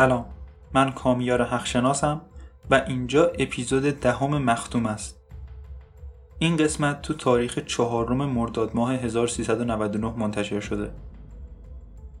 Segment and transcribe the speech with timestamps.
[0.00, 0.24] سلام.
[0.74, 2.20] من کامیار حقشناسم
[2.70, 5.20] و اینجا اپیزود دهم مختوم است.
[6.38, 10.90] این قسمت تو تاریخ چهارم مرداد ماه 1399 منتشر شده.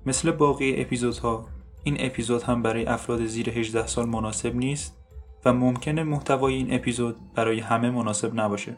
[0.06, 1.46] مثل باقی اپیزودها
[1.84, 4.96] این اپیزود هم برای افراد زیر 18 سال مناسب نیست
[5.44, 8.76] و ممکنه محتوای این اپیزود برای همه مناسب نباشه.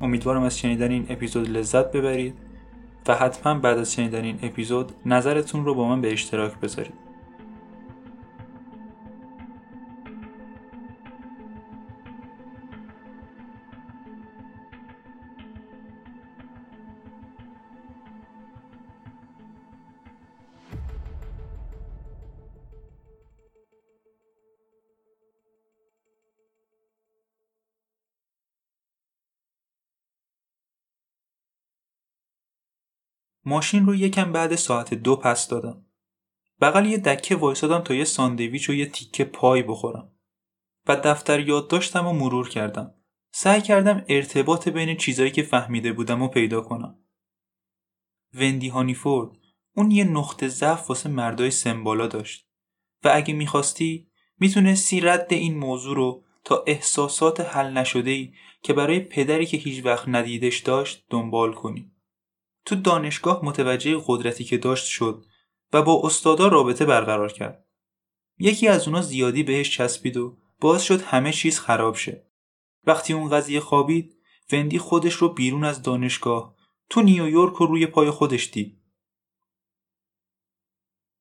[0.00, 2.34] امیدوارم از شنیدن این اپیزود لذت ببرید
[3.08, 7.07] و حتما بعد از شنیدن این اپیزود نظرتون رو با من به اشتراک بذارید.
[33.48, 35.86] ماشین رو یکم بعد ساعت دو پس دادم.
[36.60, 40.12] بغل یه دکه وایسادم تا یه ساندویچ و یه تیکه پای بخورم.
[40.86, 42.94] و دفتر یادداشتم و مرور کردم.
[43.32, 46.98] سعی کردم ارتباط بین چیزایی که فهمیده بودم و پیدا کنم.
[48.34, 49.30] وندی هانیفورد
[49.76, 52.48] اون یه نقطه ضعف واسه مردای سمبالا داشت
[53.04, 59.00] و اگه می‌خواستی می‌تونستی رد این موضوع رو تا احساسات حل نشده ای که برای
[59.00, 61.92] پدری که هیچ وقت ندیدش داشت دنبال کنی.
[62.68, 65.24] تو دانشگاه متوجه قدرتی که داشت شد
[65.72, 67.66] و با استادا رابطه برقرار کرد.
[68.38, 72.26] یکی از اونا زیادی بهش چسبید و باعث شد همه چیز خراب شه.
[72.84, 74.16] وقتی اون قضیه خوابید،
[74.52, 76.56] وندی خودش رو بیرون از دانشگاه
[76.90, 78.78] تو نیویورک رو روی پای خودش دید.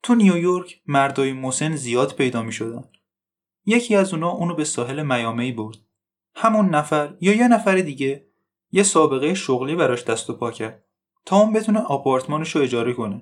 [0.03, 2.83] تو نیویورک مردای مسن زیاد پیدا می شدن.
[3.65, 5.77] یکی از اونا اونو به ساحل میامی برد.
[6.35, 8.27] همون نفر یا یه نفر دیگه
[8.71, 10.86] یه سابقه شغلی براش دست و پا کرد.
[11.27, 13.21] تا اون بتونه آپارتمانش رو اجاره کنه.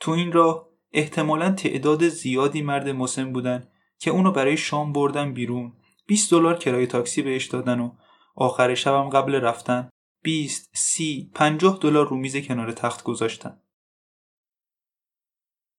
[0.00, 3.68] تو این راه احتمالا تعداد زیادی مرد مسن بودن
[3.98, 5.72] که اونو برای شام بردن بیرون
[6.06, 7.90] 20 دلار کرایه تاکسی بهش دادن و
[8.34, 9.90] آخر شبم قبل رفتن
[10.22, 13.60] 20 30 50 دلار رو میز کنار تخت گذاشتن.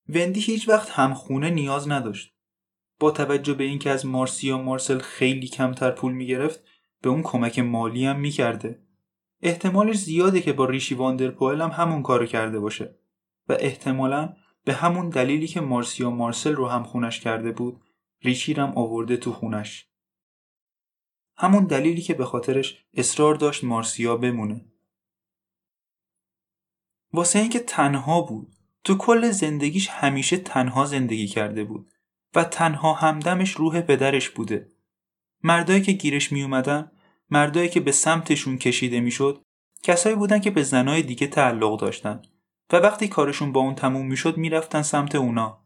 [0.10, 2.34] وندی هیچ وقت همخونه نیاز نداشت.
[3.00, 6.60] با توجه به اینکه از مارسیا مارسل خیلی کمتر پول می‌گرفت
[7.02, 8.85] به اون کمک مالی هم می‌کرده.
[9.42, 13.00] احتمالش زیاده که با ریشی واندرپوئل هم همون کارو کرده باشه
[13.50, 17.82] و احتمالا به همون دلیلی که مارسیا مارسل رو هم خونش کرده بود
[18.22, 19.90] ریشی هم آورده تو خونش.
[21.38, 24.66] همون دلیلی که به خاطرش اصرار داشت مارسیا بمونه.
[27.14, 31.92] واسه اینکه تنها بود تو کل زندگیش همیشه تنها زندگی کرده بود
[32.36, 34.72] و تنها همدمش روح پدرش بوده.
[35.44, 36.92] مردایی که گیرش می اومدن
[37.30, 39.42] مردایی که به سمتشون کشیده می‌شد
[39.84, 42.22] کسایی بودن که به زنای دیگه تعلق داشتن
[42.74, 45.66] و وقتی کارشون با اون تموم می‌شد می‌رفتن سمت اونا.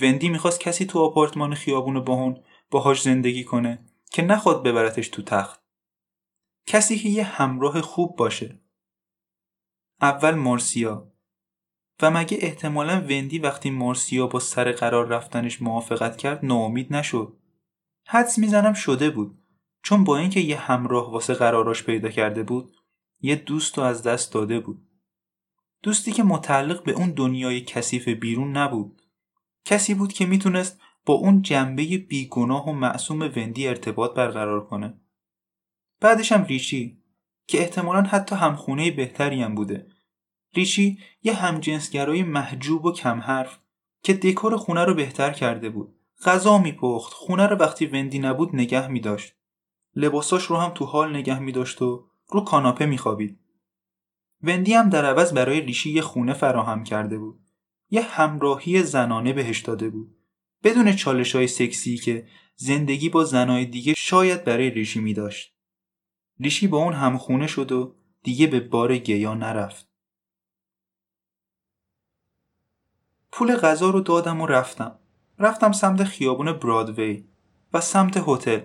[0.00, 5.60] وندی می‌خواست کسی تو آپارتمان خیابون باهون باهاش زندگی کنه که نخواد ببرتش تو تخت.
[6.66, 8.60] کسی که یه همراه خوب باشه.
[10.00, 11.12] اول مارسیا.
[12.02, 17.36] و مگه احتمالا وندی وقتی مارسیا با سر قرار رفتنش موافقت کرد ناامید نشد؟
[18.06, 19.39] حدس می‌زنم شده بود.
[19.82, 22.72] چون با اینکه یه همراه واسه قراراش پیدا کرده بود
[23.20, 24.86] یه دوست رو از دست داده بود.
[25.82, 29.02] دوستی که متعلق به اون دنیای کثیف بیرون نبود.
[29.64, 35.00] کسی بود که می‌تونست با اون جنبه بیگناه و معصوم وندی ارتباط برقرار کنه.
[36.00, 37.02] بعدش هم ریچی
[37.46, 39.86] که احتمالا حتی همخونه بهتری هم بوده.
[40.54, 43.58] ریچی یه همجنسگرای محجوب و کم حرف
[44.02, 45.94] که دکور خونه رو بهتر کرده بود.
[46.24, 49.39] غذا میپخت خونه رو وقتی وندی نبود نگه میداشت.
[49.96, 53.38] لباساش رو هم تو حال نگه می داشت و رو کاناپه می خوابید.
[54.42, 57.40] وندی هم در عوض برای ریشی یه خونه فراهم کرده بود.
[57.90, 60.16] یه همراهی زنانه بهش داده بود.
[60.64, 62.26] بدون چالش های سکسی که
[62.56, 65.54] زندگی با زنای دیگه شاید برای ریشی می داشت.
[66.40, 69.88] ریشی با اون همخونه شد و دیگه به بار گیا نرفت.
[73.32, 74.98] پول غذا رو دادم و رفتم.
[75.38, 77.28] رفتم سمت خیابون برادوی
[77.72, 78.60] و سمت هتل.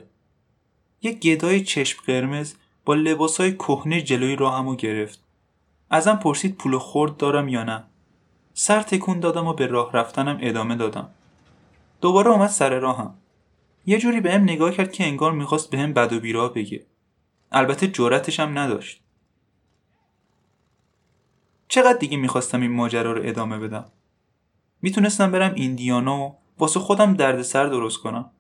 [1.02, 2.54] یه گدای چشم قرمز
[2.86, 5.20] با لباسای کهنه جلوی راهمو گرفت.
[5.90, 7.84] ازم پرسید پول خورد دارم یا نه.
[8.54, 11.10] سر تکون دادم و به راه رفتنم ادامه دادم.
[12.02, 13.14] دوباره اومد سر راهم.
[13.86, 16.86] یه جوری بهم نگاه کرد که انگار می‌خواست بهم بد و بیراه بگه.
[17.52, 19.02] البته جرأتش هم نداشت.
[21.68, 23.86] چقدر دیگه می‌خواستم این ماجرا رو ادامه بدم؟
[24.82, 28.32] می‌تونستم برم ایندیانا و واسه خودم دردسر درست کنم.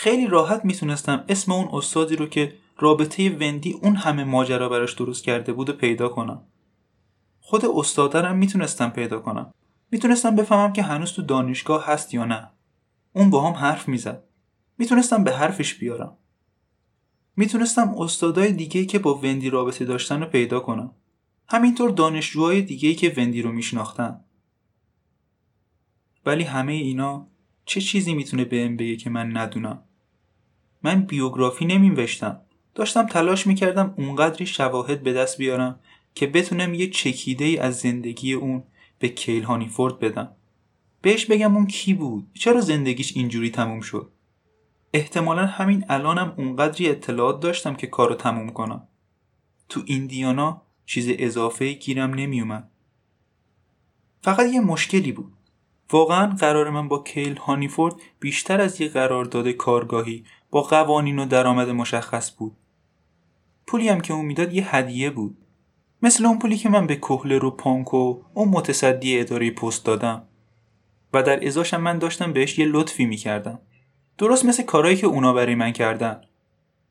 [0.00, 5.24] خیلی راحت می‌تونستم اسم اون استادی رو که رابطه وندی اون همه ماجرا براش درست
[5.24, 6.42] کرده بود و پیدا کنم.
[7.40, 9.54] خود استادرم می‌تونستم پیدا کنم.
[9.90, 12.50] می‌تونستم بفهمم که هنوز تو دانشگاه هست یا نه.
[13.12, 14.24] اون با هم حرف می‌زد.
[14.78, 16.16] می‌تونستم به حرفش بیارم.
[17.36, 20.94] می‌تونستم استادای دیگه که با وندی رابطه داشتن رو پیدا کنم.
[21.48, 24.24] همینطور دانشجوهای دیگه که وندی رو میشناختن.
[26.26, 27.26] ولی همه اینا
[27.64, 29.84] چه چیزی می‌تونه بهم بگه که من ندونم؟
[30.82, 32.40] من بیوگرافی نمیوشتم
[32.74, 35.80] داشتم تلاش می‌کردم اونقدری شواهد به دست بیارم
[36.14, 38.62] که بتونم یه چکیده ای از زندگی اون
[38.98, 40.30] به کیل هانیفورد بدم.
[41.02, 44.10] بهش بگم اون کی بود؟ چرا زندگیش اینجوری تموم شد؟
[44.92, 48.88] احتمالا همین الانم اونقدری اطلاعات داشتم که کارو تموم کنم.
[49.68, 52.70] تو ایندیانا چیز اضافه گیرم نمیومد
[54.22, 55.32] فقط یه مشکلی بود.
[55.90, 61.68] واقعا قرار من با کیل هانیفورد بیشتر از یه قرارداد کارگاهی با قوانین و درآمد
[61.68, 62.56] مشخص بود.
[63.66, 65.36] پولی هم که اون می‌داد یه هدیه بود.
[66.02, 66.96] مثل اون پولی که من به
[67.58, 70.22] پانک و اون متصدی اداره پست دادم.
[71.12, 73.58] و در ازاشم من داشتم بهش یه لطفی می‌کردم.
[74.18, 76.20] درست مثل کارهایی که اونا برای من کردن.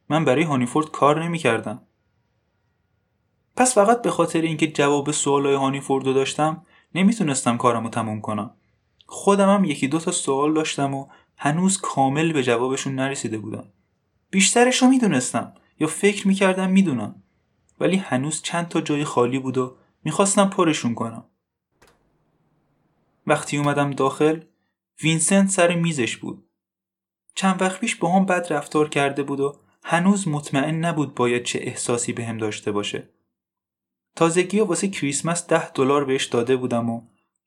[0.09, 1.81] من برای هانیفورد کار نمی‌کردم.
[3.55, 6.65] پس فقط به خاطر اینکه جواب سوالای هانیفورد رو داشتم
[6.95, 8.51] نمی‌تونستم کارمو تموم کنم.
[9.05, 11.07] خودم هم یکی دو تا سوال داشتم و
[11.37, 13.67] هنوز کامل به جوابشون نرسیده بودم
[14.29, 17.23] بیشترش رو می‌دونستم یا فکر می‌کردم می‌دونم
[17.79, 21.25] ولی هنوز چند تا جای خالی بود و می‌خواستم پرشون کنم.
[23.27, 24.41] وقتی اومدم داخل
[25.03, 26.43] وینسنت سر میزش بود.
[27.35, 31.59] چند وقت پیش با هم بد رفتار کرده بود و هنوز مطمئن نبود باید چه
[31.61, 33.09] احساسی به هم داشته باشه.
[34.15, 37.01] تازگی واسه کریسمس ده دلار بهش داده بودم و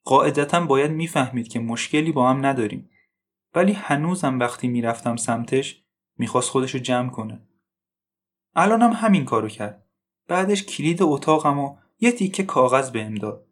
[0.04, 2.90] قاعدتا باید می‌فهمید که مشکلی با هم نداریم.
[3.54, 5.84] ولی هنوزم وقتی می‌رفتم سمتش
[6.16, 7.48] می‌خواست خودشو جمع کنه.
[8.54, 9.86] الانم همین کارو کرد.
[10.26, 13.46] بعدش کلید اتاقم و یه تیکه کاغذ بهم داد.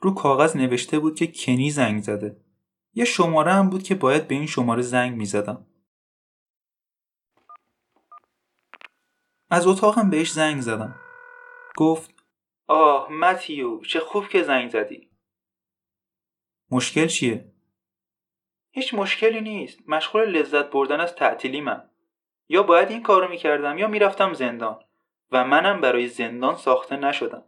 [0.00, 2.40] رو کاغذ نوشته بود که کنی زنگ زده.
[2.92, 5.66] یه شماره هم بود که باید به این شماره زنگ می‌زدم.
[9.50, 11.00] از اتاقم بهش زنگ زدم.
[11.76, 12.10] گفت
[12.66, 15.10] آه متیو چه خوب که زنگ زدی.
[16.70, 17.53] مشکل چیه؟
[18.76, 19.78] هیچ مشکلی نیست.
[19.88, 21.90] مشغول لذت بردن از تعطیلی من
[22.48, 24.84] یا باید این کارو می‌کردم یا می‌رفتم زندان.
[25.32, 27.44] و منم برای زندان ساخته نشدم.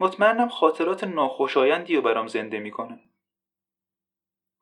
[0.00, 3.00] مطمئنم خاطرات ناخوشایندی رو برام زنده می‌کنه.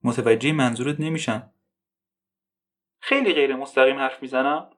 [0.03, 1.53] متوجه منظورت نمیشم؟
[3.01, 4.71] خیلی غیر مستقیم حرف می‌زنم.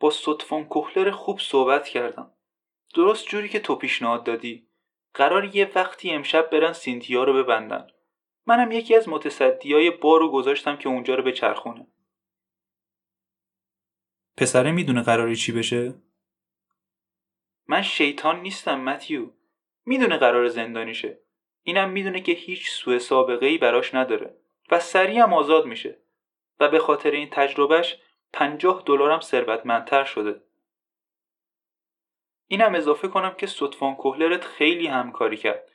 [0.00, 2.30] با صدفان کوهلر خوب صحبت کردم.
[2.94, 4.66] درست جوری که تو پیشنهاد دادی.
[5.14, 7.86] قرار یه وقتی امشب برن سینتیا رو ببندن.
[8.46, 11.86] منم یکی از متصدیای بار رو گذاشتم که اونجا رو به چرخونه
[14.36, 15.94] پسره می‌دونه قراری چی بشه؟
[17.68, 19.30] من شیطان نیستم متیو.
[19.84, 21.18] می‌دونه قرار زندانیشه.
[21.62, 24.36] اینم می‌دونه که هیچ سوء سابقه ای براش نداره
[24.70, 25.98] و سریع هم آزاد میشه
[26.60, 28.00] و به خاطر این تجربهش
[28.32, 30.42] پنجاه دلارم ثروتمندتر شده.
[32.46, 35.68] اینم اضافه کنم که صدفان کوهلرت خیلی همکاری کرد.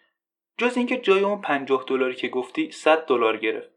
[0.57, 3.69] جز اینکه جای اون پنجاه دلاری که گفتی 100 دلار گرفت.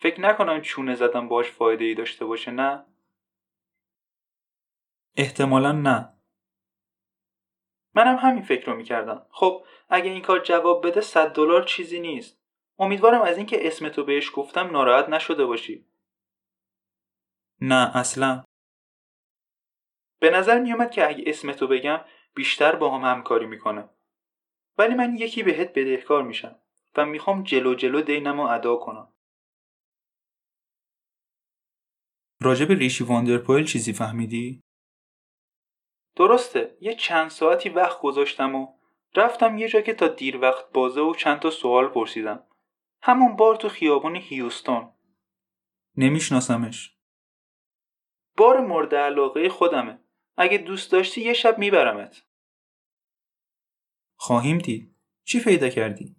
[0.00, 2.84] فکر نکنم چونه زدم باش فایده ای داشته باشه نه؟
[5.16, 6.12] احتمالا نه.
[7.94, 9.26] منم همین فکر رو می‌کردم.
[9.30, 12.38] خب اگه این کار جواب بده 100 دلار چیزی نیست.
[12.78, 15.86] امیدوارم از اینکه اسم تو بهش گفتم ناراحت نشده باشی.
[17.60, 18.44] نه اصلا.
[20.20, 22.00] به نظر میومد که اگه اسم تو بگم
[22.34, 23.88] بیشتر با هم همکاری می‌کنه
[24.78, 26.60] ولی من یکی بهت بدهکار میشم
[26.96, 29.12] و می‌خوام جلو جلو دینمو ادا کنم.
[32.42, 34.60] راجب ریشی واندرپویل چیزی فهمیدی؟
[36.16, 38.78] درسته یه چند ساعتی وقت گذاشتم و
[39.16, 42.44] رفتم یه جا که تا دیر وقت بازه و چند تا سوال پرسیدم.
[43.02, 44.92] همون بار تو خیابون هیوستون.
[45.96, 46.96] نمیشناسمش.
[48.36, 49.98] بار مورد علاقه خودمه.
[50.36, 52.27] اگه دوست داشتی یه شب میبرمت.
[54.18, 54.94] خواهیم دید.
[55.24, 56.16] چی پیدا کردی؟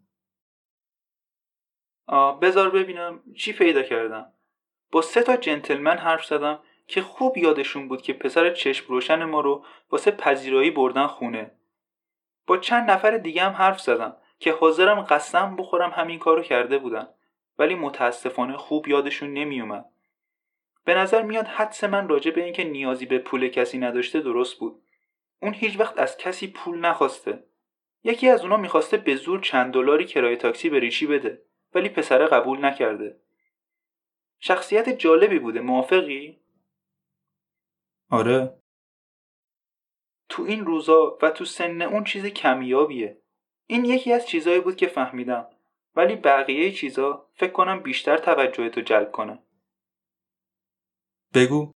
[2.41, 4.33] بذار ببینم چی پیدا کردم.
[4.91, 9.41] با سه تا جنتلمن حرف زدم که خوب یادشون بود که پسر چشم روشن ما
[9.41, 11.51] رو واسه پذیرایی بردن خونه.
[12.47, 17.07] با چند نفر دیگه هم حرف زدم که حاضرم قسم بخورم همین کارو کرده بودن.
[17.59, 19.85] ولی متاسفانه خوب یادشون نمیومد.
[20.85, 24.81] به نظر میاد حدس من راجع به اینکه نیازی به پول کسی نداشته درست بود.
[25.41, 27.43] اون هیچ وقت از کسی پول نخواسته.
[28.03, 32.27] یکی از اونا می‌خواسته به زور چند دلاری کرایه تاکسی به ریشی بده ولی پسره
[32.27, 33.19] قبول نکرده.
[34.39, 36.39] شخصیت جالبی بوده موافقی؟
[38.09, 38.59] آره.
[40.29, 43.21] تو این روزا و تو سن اون چیز کمیابیه.
[43.67, 45.47] این یکی از چیزایی بود که فهمیدم.
[45.95, 49.43] ولی بقیه چیزا فکر کنم بیشتر توجه تو جلب کنه
[51.33, 51.71] بگو.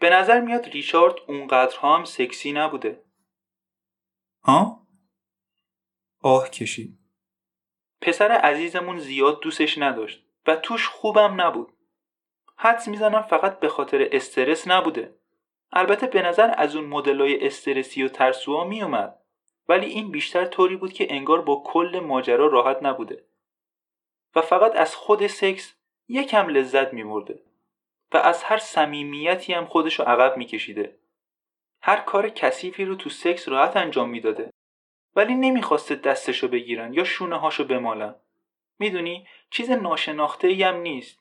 [0.00, 3.03] به نظر میاد ریچارد اونقدرها هم سکسی نبوده.
[4.44, 4.86] ها؟
[6.22, 6.98] آه کشید.
[8.00, 11.72] پسر عزیزمون زیاد دوستش نداشت و توش خوبم نبود.
[12.56, 15.14] حدس می‌زنم فقط به خاطر استرس نبوده.
[15.72, 19.20] البته به نظر از اون مدلای استرسی و ترسوها میومد
[19.68, 23.24] ولی این بیشتر طوری بود که انگار با کل ماجرا راحت نبوده.
[24.34, 25.74] و فقط از خود سکس
[26.08, 27.42] یکم لذت میبرده.
[28.12, 30.98] و از هر صمیمیتی هم خودشو عقب میکشیده.
[31.86, 34.50] هر کار کثیفی رو تو سکس راحت انجام می‌داده.
[35.16, 38.14] ولی نمی‌خواسته دستشو بگیرن یا شونه هاشو بمالن.
[38.78, 41.20] می‌دونی؟ چیز ناشناخته هم نیست.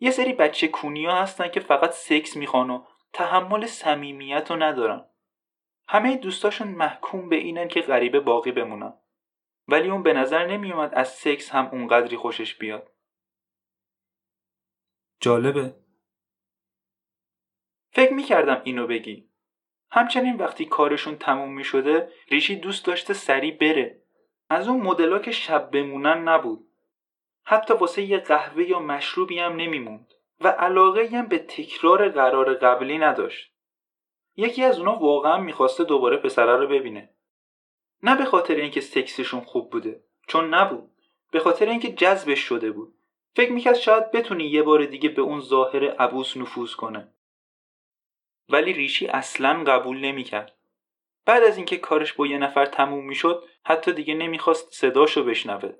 [0.00, 5.04] یه سری بچه کونیا هستن که فقط سکس می‌خوان و تحمل صمیمیت رو ندارن.
[5.88, 8.94] همه دوستاشون محکوم به اینن که غریبه باقی بمونن.
[9.68, 12.90] ولی اون به نظر نمیومد از سکس هم اونقدری خوشش بیاد.
[15.20, 15.74] جالبه.
[17.90, 19.31] فکر می‌کردم اینو بگی.
[19.94, 24.02] همچنین وقتی کارشون تموم می‌شده ریشی دوست داشته سری بره.
[24.50, 26.66] از اون مدلا که شب بمونن نبود.
[27.44, 30.14] حتی واسه یه قهوه یا مشروبی هم نمیموند.
[30.40, 33.52] و علاقه هم به تکرار قرار قبلی نداشت.
[34.36, 37.08] یکی از اونا واقعا می‌خواسته دوباره پسره رو ببینه.
[38.02, 40.90] نه به خاطر اینکه سکسشون خوب بوده چون نبود.
[41.30, 42.94] به خاطر اینکه جذبش شده بود.
[43.36, 47.08] فکر می‌کرد شاید بتونی یه بار دیگه به اون ظاهر عبوس نفوذ کنه.
[48.48, 50.58] ولی ریشی اصلا قبول نمی‌کرد.
[51.26, 55.72] بعد از اینکه کارش با یه نفر تموم می‌شد حتی دیگه نمی‌خواست صداشو بشنوه.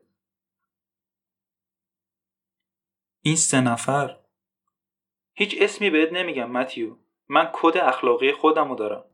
[3.23, 4.19] این سه نفر؟
[5.35, 6.97] هیچ اسمی بهت نمیگم متیو.
[7.29, 9.05] من کد اخلاقی خودمو دارم.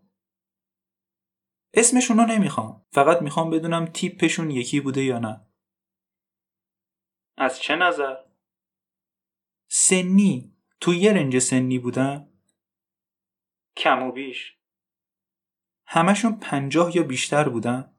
[1.74, 2.86] اسمشونو نمی‌خوام.
[2.90, 5.46] فقط می‌خوام بدونم تیپشون یکی بوده یا نه.
[7.36, 8.16] از چه نظر؟
[9.68, 10.56] سنی.
[10.80, 12.27] تو یه رنج سنی بودن؟
[13.78, 14.56] کم و بیش.
[15.86, 17.94] همشون پنجاه یا بیشتر بودن؟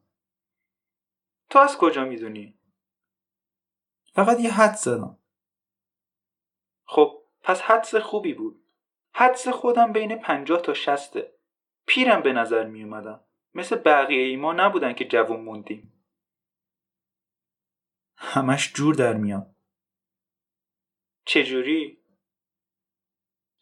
[1.50, 2.60] تو از کجا می‌دونی؟
[4.14, 5.18] فقط یه حد زدم.
[6.86, 8.64] خب پس حدس خوبی بود.
[9.14, 11.34] حدس خودم بین پنجاه تا شسته
[11.86, 16.04] پیرم به نظر می اومدم مثل بقیه ای ما نبودن که جوون موندیم.
[18.18, 19.56] همش جور در میان.
[21.26, 22.04] چجوری؟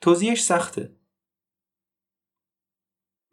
[0.02, 0.97] توضیحش سخته.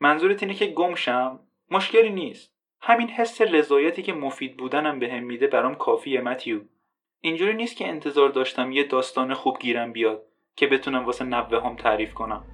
[0.01, 2.55] منظورت اینه که گمشم؟ مشکلی نیست.
[2.81, 6.61] همین حس رضایتی که مفید بودنم به هم میده برام کافیه متیو.
[7.21, 10.23] اینجوری نیست که انتظار داشتم یه داستان خوب گیرم بیاد
[10.57, 12.45] که بتونم واسه نوه هم تعریف کنم.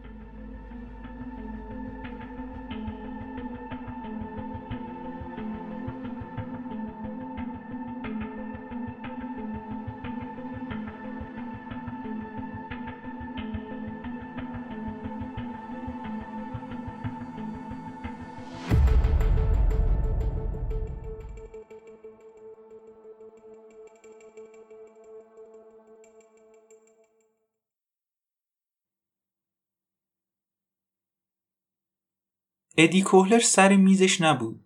[32.82, 34.64] ادی کوهلر سر میزش نبود.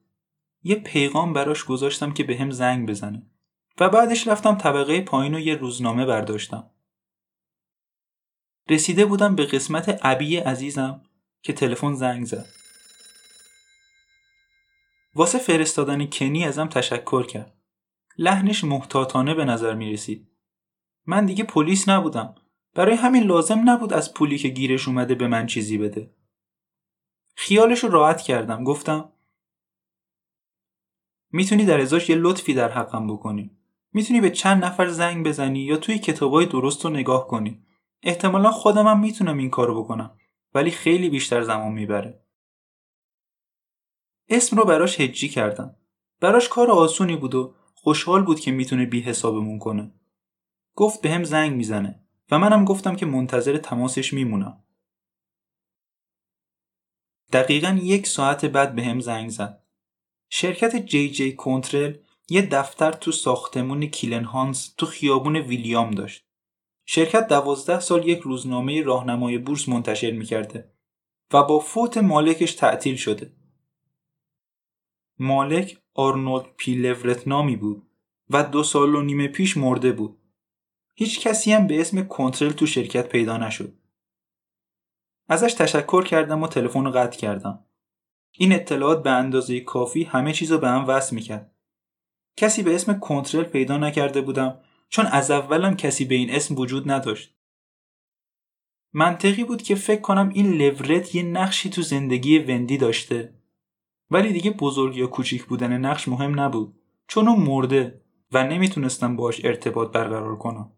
[0.63, 3.23] یه پیغام براش گذاشتم که به هم زنگ بزنه
[3.81, 6.71] و بعدش رفتم طبقه پایین و یه روزنامه برداشتم.
[8.69, 11.03] رسیده بودم به قسمت ابی عزیزم
[11.43, 12.47] که تلفن زنگ زد.
[15.15, 17.55] واسه فرستادن کنی ازم تشکر کرد.
[18.19, 20.29] لحنش محتاطانه به نظر می رسید.
[21.07, 22.35] من دیگه پلیس نبودم.
[22.75, 26.11] برای همین لازم نبود از پولی که گیرش اومده به من چیزی بده.
[27.35, 28.65] خیالش رو راحت کردم.
[28.65, 29.13] گفتم
[31.33, 33.51] می‌تونی در ازاش یه لطفی در حقم بکنی.
[33.93, 37.63] می‌تونی به چند نفر زنگ بزنی یا توی کتابای درست رو نگاه کنی.
[38.03, 40.19] احتمالا خودم هم می‌تونم این کارو بکنم
[40.55, 42.21] ولی خیلی بیشتر زمان می‌بره.
[44.29, 45.77] اسم رو براش هجی کردم.
[46.21, 49.95] براش کار آسونی بود و خوشحال بود که می‌تونه بی حسابمون کنه.
[50.75, 52.01] گفت به هم زنگ می‌زنه
[52.31, 54.64] و منم گفتم که منتظر تماسش میمونم.
[57.35, 59.63] دقیقا یک ساعت بعد به هم زنگ زد.
[60.31, 61.95] شرکت جی جی کنترل
[62.31, 66.25] یه دفتر تو ساختمون کیلن هانس تو خیابون ویلیام داشت.
[66.87, 70.71] شرکت دوازده سال یک روزنامه راهنمای بورس منتشر می‌کرده
[71.33, 73.33] و با فوت مالکش تعطیل شده.
[75.19, 77.83] مالک آرنولد پیلورت نامی بود
[78.31, 80.19] و دو سال و نیم پیش مرده بود.
[80.95, 83.84] هیچ کسی هم به اسم کنترل تو شرکت پیدا نشد.
[85.29, 87.65] ازش تشکر کردم و تلفن رو قطع کردم.
[88.33, 91.55] این اطلاعات به اندازه کافی همه چیز رو به هم وصل می‌کرد.
[92.37, 96.91] کسی به اسم کنترل پیدا نکرده بودم چون از اولم کسی به این اسم وجود
[96.91, 97.35] نداشت.
[98.93, 103.35] منطقی بود که فکر کنم این لورت یه نقشی تو زندگی وندی داشته
[104.11, 108.01] ولی دیگه بزرگ یا کوچیک بودن نقش مهم نبود چون اون مرده
[108.33, 110.73] و نمی‌تونستم باش ارتباط برقرار کنم.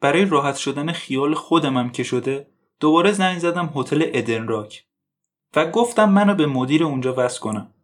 [0.00, 4.86] برای راحت شدن خیال خودمم که شده دوباره زنگ زدم هتل ادن راک
[5.56, 7.74] و گفتم منو به مدیر اونجا وصل کنم.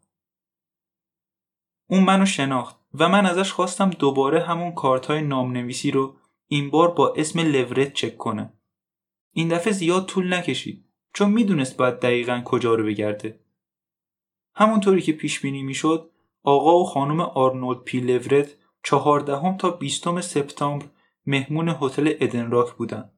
[1.90, 6.90] اون منو شناخت و من ازش خواستم دوباره همون کارت های نامنویسی رو این بار
[6.90, 8.52] با اسم لورت چک کنه.
[9.32, 13.40] این دفعه زیاد طول نکشید چون می‌دونست باید دقیقا کجا رو بگرده.
[14.54, 16.10] همونطوری که پیش بینی می‌شد
[16.42, 20.86] آقا و خانم آرنولد پی لورت چهاردهم تا بیستم سپتامبر
[21.26, 23.10] مهمون هتل ادن راک بودن.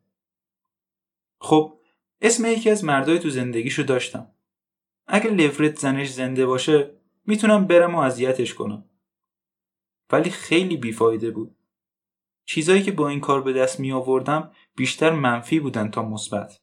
[1.41, 1.79] خب
[2.21, 4.31] اسم یکی از مردای تو زندگیشو داشتم.
[5.07, 6.91] اگه لورت زنش زنده باشه
[7.27, 8.85] می‌تونم برم و اذیتش کنم.
[10.13, 11.57] ولی خیلی بیفایده بود.
[12.45, 16.61] چیزایی که با این کار به دست می آوردم بیشتر منفی بودن تا مثبت.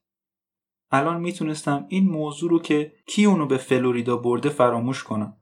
[0.91, 5.37] الان می‌تونستم این موضوع رو که کی اونو به فلوریدا برده فراموش کنم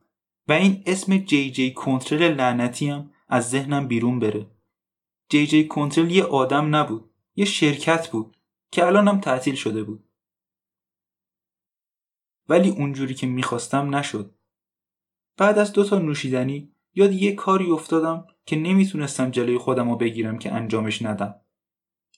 [0.48, 4.57] و این اسم جی جی کنترل لعنتی هم از ذهنم بیرون بره.
[5.29, 8.38] جی جی کنترل یه آدم نبود، یه شرکت بود
[8.72, 10.10] که الانم تعطیل شده بود.
[12.50, 14.36] ولی اونجوری که می‌خواستم نشد.
[15.38, 20.39] بعد از دو تا نوشیدنی یاد یه کاری افتادم که نمی‌تونستم جلوی خودم رو بگیرم
[20.39, 21.41] که انجامش ندم.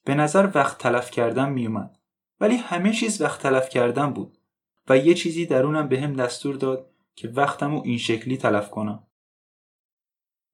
[0.03, 1.99] به نظر وقت تلف کردن میومد.
[2.39, 4.37] ولی همه چیز وقت تلف کردن بود
[4.87, 9.07] و یه چیزی درونم به هم دستور داد که وقتم رو این شکلی تلف کنم.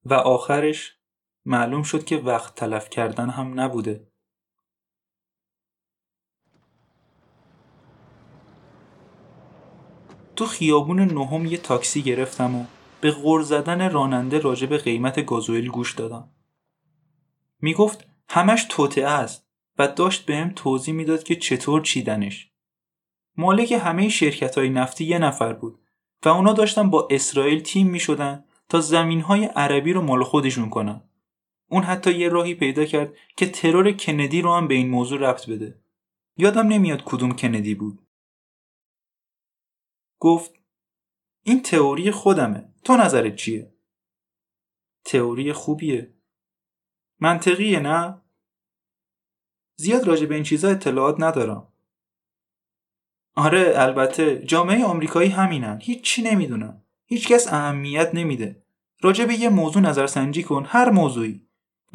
[0.05, 0.97] و آخرش
[1.45, 4.07] معلوم شد که وقت تلف کردن هم نبوده.
[10.35, 12.65] تو خیابون نهم یه تاکسی گرفتم و
[13.01, 16.29] به غور زدن راننده راجع به قیمت گازوئیل گوش دادم.
[17.61, 22.51] می‌گفت همش توطعه است و داشت بهم توضیح می‌داد که چطور چیدنش.
[23.37, 25.79] مالک همه شرکت های نفتی یه نفر بود
[26.25, 30.69] و اونا داشتن با اسرائیل تیم می شدن تا زمین های عربی رو مال خودشون
[30.69, 31.01] کنن.
[31.69, 35.49] اون حتی یه راهی پیدا کرد که ترور کندی رو هم به این موضوع ربط
[35.49, 35.81] بده.
[36.37, 38.07] یادم نمیاد کدوم کندی بود.
[40.19, 40.53] گفت
[41.43, 42.73] این تئوری خودمه.
[42.83, 43.73] تو نظرت چیه؟
[45.05, 46.13] تئوری خوبیه.
[47.19, 48.21] منطقیه نه؟
[49.77, 51.73] زیاد راجع به این چیزا اطلاعات ندارم.
[53.35, 58.63] آره البته جامعه آمریکایی همینن هیچی نمی‌دونن هیچکس اهمیت نمیده
[59.01, 61.44] راجع به یه موضوع نظرسنجی کن هر موضوعی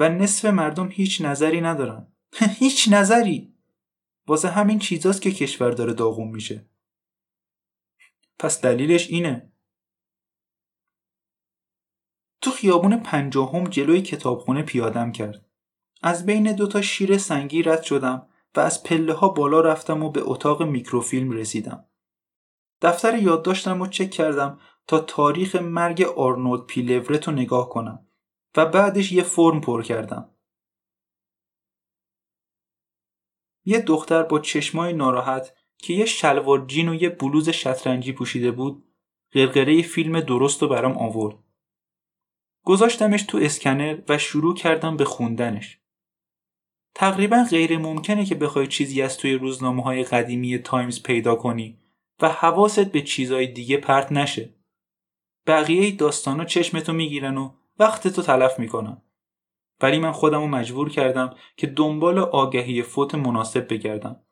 [0.01, 2.13] و نصف مردم هیچ نظری ندارن.
[2.59, 3.55] هیچ نظری!
[4.27, 6.67] واسه همین چیزاست که کشور داره داغون میشه.
[8.39, 9.53] پس دلیلش اینه.
[12.41, 15.47] تو خیابون پنجاهم جلوی کتابخونه پیادم کرد.
[16.03, 20.21] از بین دوتا شیر سنگی رد شدم و از پله ها بالا رفتم و به
[20.23, 21.85] اتاق میکروفیلم رسیدم.
[22.83, 28.07] دفتر یادداشتم رو چک کردم تا تاریخ مرگ آرنولد پیلورت رو نگاه کنم.
[28.57, 30.35] و بعدش یه فرم پر کردم.
[33.65, 38.85] یه دختر با چشمای ناراحت که یه شلوار جین و یه بلوز شطرنجی پوشیده بود
[39.33, 41.39] قرقره فیلم درست رو برام آورد.
[42.65, 45.81] گذاشتمش تو اسکنر و شروع کردم به خوندنش.
[46.95, 51.79] تقریبا غیر ممکنه که بخوای چیزی از توی روزنامه های قدیمی تایمز پیدا کنی
[52.23, 54.55] و حواست به چیزای دیگه پرت نشه.
[55.47, 59.03] بقیه داستانا چشمتو می‌گیرن و وقتتو تلف می‌کنن.
[59.83, 64.25] ولی من خودمو مجبور کردم که دنبال آگهی فوت مناسب بگردم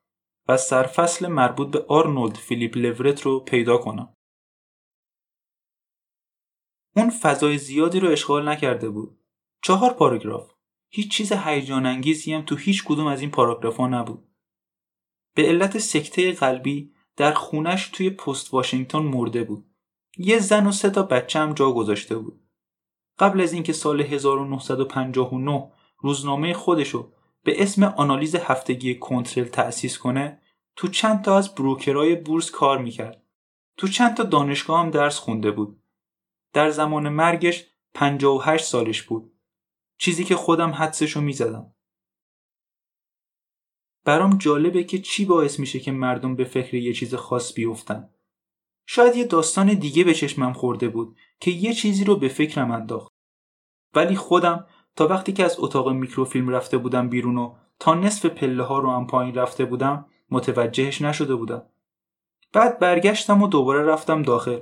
[0.48, 4.14] و سرفصل مربوط به آرنولد فیلیپ لورت رو پیدا کنم.
[6.96, 9.18] اون فضای زیادی رو اشغال نکرده بود.
[9.62, 10.52] چهار پاراگراف.
[10.90, 14.28] هیچ چیز هیجان انگیزی هم تو هیچ کدوم از این پاراگراف نبود.
[15.34, 19.70] به علت سکته قلبی در خونش توی پست واشنگتن مرده بود.
[20.16, 22.47] یه زن و سه تا بچه هم جا گذاشته بود.
[23.18, 30.40] قبل از اینکه سال 1959 روزنامه خودشو به اسم آنالیز هفتگی کنترل تأسیس کنه
[30.76, 33.22] تو چند تا از بروکرای بورس کار می‌کرد.
[33.76, 35.82] تو چند تا دانشگاه هم درس خونده بود.
[36.52, 39.32] در زمان مرگش 58 سالش بود.
[39.98, 41.74] چیزی که خودم حدسشو می‌زدم.
[44.04, 48.10] برام جالبه که چی باعث میشه که مردم به فکر یه چیز خاص بیفتن.
[48.86, 53.12] شاید یه داستان دیگه به چشمم خورده بود که یه چیزی رو به فکرم انداخت.
[53.94, 58.62] ولی خودم تا وقتی که از اتاق میکروفیلم رفته بودم بیرون و تا نصف پله
[58.62, 61.62] ها رو هم پایین رفته بودم متوجهش نشده بودم.
[62.52, 64.60] بعد برگشتم و دوباره رفتم داخل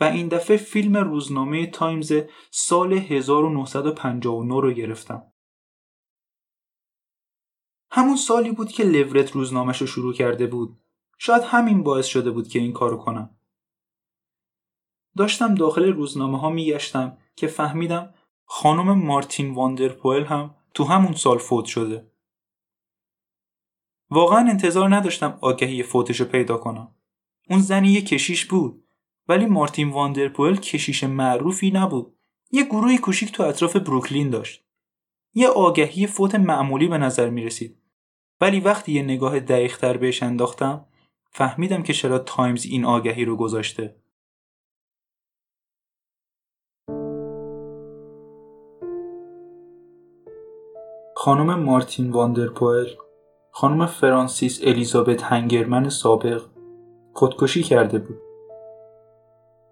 [0.00, 2.12] و این دفعه فیلم روزنامه تایمز
[2.50, 5.22] سال 1959 رو گرفتم.
[7.90, 10.80] همون سالی بود که لورت روزنامهش رو شروع کرده بود.
[11.18, 13.36] شاید همین باعث شده بود که این کارو کنم.
[15.16, 21.64] داشتم داخل روزنامه ها میگشتم که فهمیدم خانم مارتین واندرپوئل هم تو همون سال فوت
[21.64, 22.10] شده.
[24.10, 26.94] واقعا انتظار نداشتم آگهی فوتش رو پیدا کنم.
[27.50, 28.84] اون زن یه کشیش بود
[29.28, 32.16] ولی مارتین واندرپوئل کشیش معروفی نبود.
[32.50, 34.64] یه گروهی کوچیک تو اطراف بروکلین داشت.
[35.34, 37.76] یه آگهی فوت معمولی به نظر می رسید.
[38.40, 40.86] ولی وقتی یه نگاه دقیقتر بهش انداختم
[41.30, 43.96] فهمیدم که چرا تایمز این آگهی رو گذاشته.
[51.22, 52.86] خانم مارتین واندرپوئل
[53.50, 56.42] خانم فرانسیس الیزابت هنگرمن سابق
[57.14, 58.18] خودکشی کرده بود.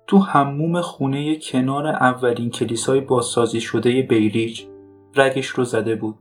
[0.06, 4.62] تو حموم خونه کنار اولین کلیسای بازسازی شده بیریج
[5.16, 6.18] رگش رو زده بود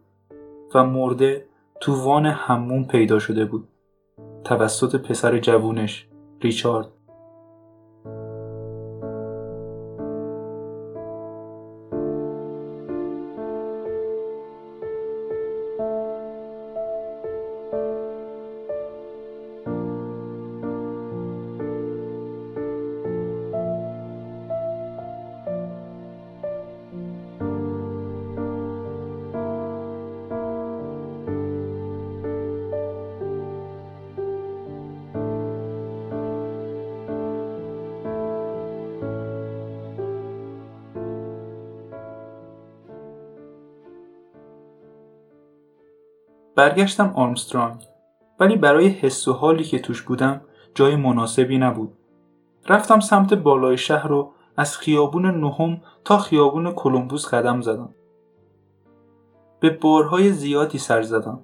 [0.76, 1.46] و مرده
[1.82, 3.68] تو وان حموم پیدا شده بود
[4.44, 6.08] توسط پسر جوونش
[6.42, 6.88] ریچارد
[46.58, 47.88] برگشتم آرمسترانگ.
[48.40, 50.42] ولی برای حس و حالی که توش بودم
[50.76, 51.94] جای مناسبی نبود.
[52.70, 57.90] رفتم سمت بالای شهر رو از خیابون نهم تا خیابون کلمبوس قدم زدم.
[59.60, 61.40] به بارهای زیادی سر زدم.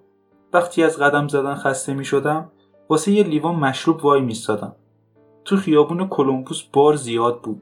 [0.53, 2.51] وقتی از قدم زدن خسته می شدم
[2.89, 4.75] واسه یه لیوان مشروب وای میستادم
[5.45, 7.61] تو خیابون کلمبوس بار زیاد بود.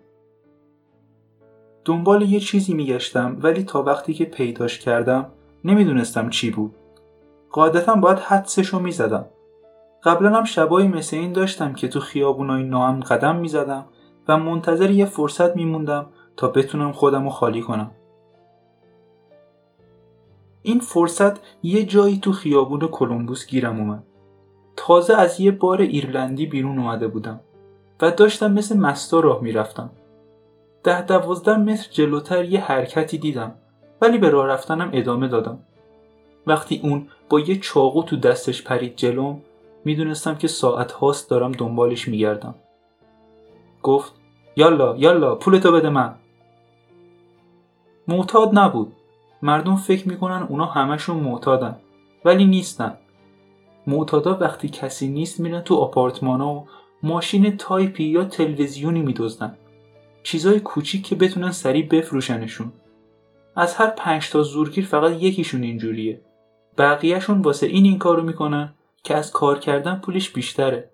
[1.86, 5.32] دنبال یه چیزی میگشتم ولی تا وقتی که پیداش کردم
[5.64, 6.76] نمی‌دونستم چی بود.
[7.52, 9.26] قاعدتا باید حدسشو می‌زدم.
[10.04, 13.86] قبلا هم شبایی مثل این داشتم که تو خیابونای ناام قدم می‌زدم
[14.28, 16.06] و منتظر یه فرصت میموندم
[16.38, 17.92] تا بتونم خودم رو خالی کنم.
[20.62, 24.04] این فرصت یه جایی تو خیابون کلمبوس گیرم اومد.
[24.76, 27.40] تازه از یه بار ایرلندی بیرون اومده بودم
[28.02, 29.90] و داشتم مثل مستا راه می‌رفتم.
[30.84, 33.56] ده دوازده متر جلوتر یه حرکتی دیدم
[34.02, 35.60] ولی به راه رفتنم ادامه دادم.
[36.48, 39.42] وقتی اون با یه چاقو تو دستش پرید جلوم
[39.86, 42.56] می‌دونستم که ساعت هاست دارم دنبالش میگردم.
[43.84, 44.14] گفت
[44.56, 46.16] یالا یالا پولتو بده من.
[48.08, 48.94] معتاد نبود.
[49.42, 51.76] مردم فکر می‌کنن اونا همشون معتادن
[52.26, 52.98] ولی نیستن.
[53.88, 56.68] معتادا وقتی کسی نیست میرن تو آپارتمانا و
[57.04, 59.58] ماشین تایپی یا تلویزیونی میدزدن.
[60.24, 62.72] چیزای کوچیک که بتونن سریع بفروشنشون.
[63.56, 66.22] از هر پنج تا زورگیر فقط یکیشون اینجوریه.
[66.78, 70.92] بقیهشون واسه این این کارو می‌کنن که از کار کردن پولش بیشتره.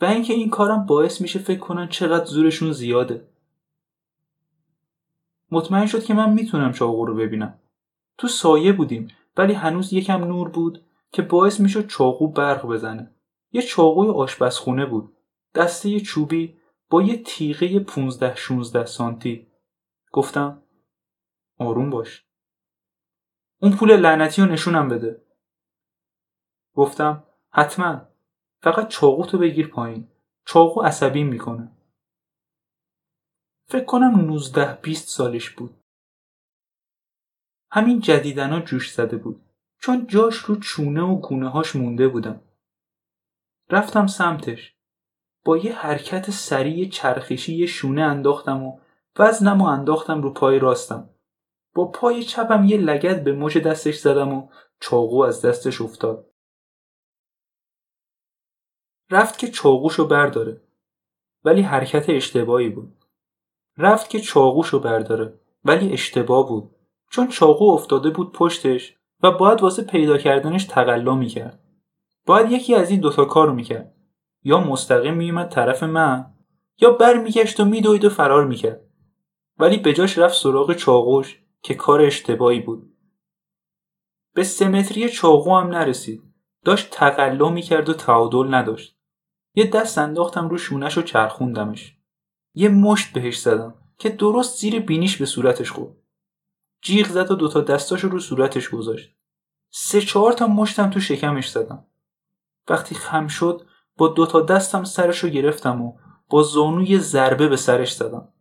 [0.00, 3.28] و اینکه این کارم باعث میشه فکر کنن چقدر زورشون زیاده.
[5.50, 7.58] مطمئن شد که من می‌تونم چاقو رو ببینم.
[8.18, 13.14] تو سایه بودیم ولی هنوز یکم نور بود که باعث می‌شد چاقو برق بزنه.
[13.52, 15.16] یه چاقوی آشپزخونه بود.
[15.54, 16.56] دسته چوبی
[16.90, 19.46] با یه تیغه 15 16 سانتی.
[20.12, 20.62] گفتم
[21.58, 22.29] آروم باش.
[23.62, 25.22] اون پول لعنتی رو نشونم بده.
[26.74, 28.08] گفتم حتما.
[28.62, 30.08] فقط چاقو تو بگیر پایین.
[30.44, 31.72] چاقو عصبی می‌کنه.
[33.68, 35.76] فکر کنم 19 20 سالش بود.
[37.70, 39.42] همین جدیدنا جوش زده بود.
[39.78, 42.40] چون جاش رو چونه و گونه هاش مونده بودم.
[43.70, 44.74] رفتم سمتش.
[45.44, 48.80] با یه حرکت سریع چرخشی یه شونه انداختم و
[49.18, 51.10] وزنم و انداختم رو پای راستم.
[51.74, 54.48] با پای چپم یه لگت به مش دستش زدم و
[54.80, 56.30] چاقو از دستش افتاد.
[59.10, 60.60] رفت که چاقوشو برداره
[61.44, 62.96] ولی حرکت اشتباهی بود.
[63.78, 66.70] رفت که چاقوشو برداره ولی اشتباه بود.
[67.10, 71.60] چون چاقو افتاده بود پشتش و باید واسه پیدا کردنش تقلا می‌کرد.
[72.26, 73.94] باید یکی از این دوتا کارو می‌کرد.
[74.42, 76.34] یا مستقیم میومد طرف من
[76.78, 78.84] یا بر میگشت و میدوید و فرار می‌کرد.
[79.58, 81.42] ولی به جاش رفت سراغ چاقوش.
[81.62, 82.96] که کار اشتباهی بود.
[84.34, 86.22] به سمتری چاقو هم نرسید.
[86.64, 88.96] داشت تقلا می‌کرد و تعادل نداشت.
[89.54, 91.96] یه دست انداختم رو شونش و چرخوندمش.
[92.54, 95.96] یه مشت بهش زدم که درست زیر بینیش به صورتش خورد.
[96.82, 99.16] جیغ زد و دوتا دستاشو رو صورتش گذاشت.
[99.70, 101.86] سه چهار تا مشتم تو شکمش زدم.
[102.68, 107.92] وقتی خم شد با دوتا دستم سرشو گرفتم و با زانو یه ضربه به سرش
[107.92, 108.32] زدم.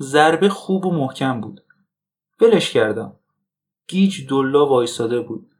[0.00, 1.63] ضربه خوب و محکم بود.
[2.40, 3.16] ولش کردم.
[3.88, 5.50] گیج دلا وایساده بود.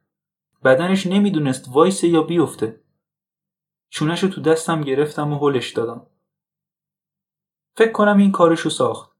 [0.63, 2.81] بدنش نمی‌دونست وایسه یا بیفته.
[3.89, 6.07] چونشو تو دستم گرفتم و هلش دادم.
[7.75, 9.15] فکر کنم این کارشو ساخت.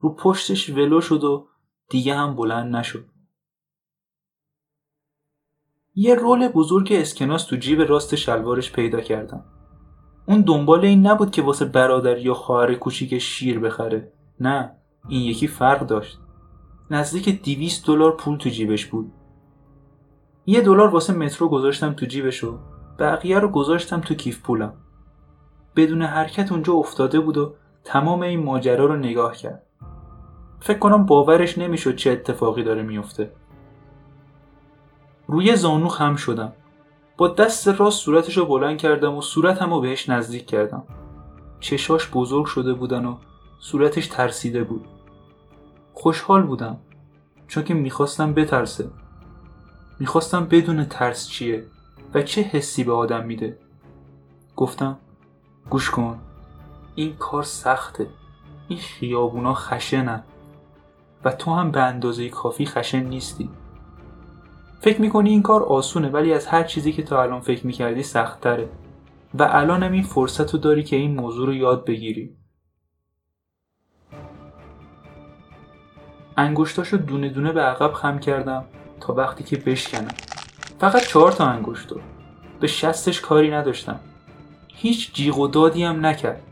[0.00, 1.48] رو پشتش ولو شد و
[1.88, 3.04] دیگه هم بلند نشد.
[5.94, 9.44] یه رول بزرگ اسکناس تو جیب راست شلوارش پیدا کردم.
[10.26, 14.12] اون دنبال این نبود که واسه برادر یا خواهر کوچیک شیر بخره.
[14.40, 14.76] نه
[15.08, 16.18] این یکی فرق داشت.
[16.90, 19.12] نزدیک دیویست دلار پول تو جیبش بود.
[20.46, 22.58] یه دلار واسه مترو گذاشتم تو جیبش و
[22.98, 24.72] بقیه رو گذاشتم تو کیف پولم.
[25.76, 29.62] بدون حرکت اونجا افتاده بود و تمام این ماجرا رو نگاه کرد.
[30.60, 33.32] فکر کنم باورش نمی‌شد چه اتفاقی داره میفته
[35.26, 36.52] روی زانو خم شدم.
[37.16, 40.84] با دست راست صورتش رو بلند کردم و صورتم رو بهش نزدیک کردم.
[41.60, 43.16] چشاش بزرگ شده بودن و
[43.60, 44.84] صورتش ترسیده بود.
[45.94, 46.78] خوشحال بودم
[47.48, 48.90] چون که می‌خواستم بترسه.
[50.00, 51.64] می‌خواستم بدون ترس چیه
[52.14, 53.58] و چه حسی به آدم میده.
[54.56, 54.98] گفتم
[55.70, 56.18] گوش کن
[56.94, 58.06] این کار سخته.
[58.68, 60.22] این خیابونا خشنن
[61.24, 63.50] و تو هم به اندازه کافی خشن نیستی.
[64.80, 68.68] فکر می‌کنی این کار آسونه ولی از هر چیزی که تا الان فکر می‌کردی سختتره.
[69.34, 72.36] و الانم این فرصت رو داری که این موضوع رو یاد بگیری.
[76.36, 78.64] انگشتاشو دونه دونه به عقب خم کردم
[79.00, 80.14] تا وقتی که بشکنم.
[80.80, 82.00] فقط چهار تا انگشتو
[82.60, 84.00] به شستش کاری نداشتم.
[84.68, 86.42] هیچ جیغ و دادی هم نکرد.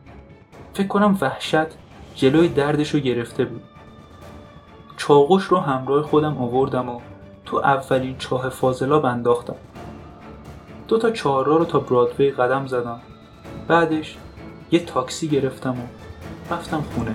[0.75, 1.66] فکر کنم وحشت
[2.14, 3.62] جلوی دردش گرفته بود.
[4.97, 7.01] چاقوش رو همراه خودم آوردم و
[7.45, 9.57] تو اولین چاه فاضلاب انداختم.
[10.88, 13.01] دو تا چهارراه رو تا برادوی قدم زدم.
[13.69, 14.16] بعدش
[14.71, 15.83] یه تاکسی گرفتم و
[16.55, 17.14] رفتم خونه.